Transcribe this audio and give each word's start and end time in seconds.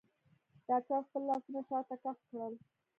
ډاکتر 0.67 0.99
خپل 1.07 1.21
لاسونه 1.29 1.59
شاته 1.69 1.95
کښ 2.03 2.17
کړل. 2.29 2.53